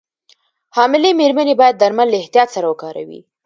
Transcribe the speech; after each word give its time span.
حاملې 0.75 1.09
مېرمنې 1.19 1.53
باید 1.61 1.75
درمل 1.81 2.07
له 2.11 2.17
احتیاط 2.21 2.49
سره 2.55 2.65
وکاروي. 2.67 3.19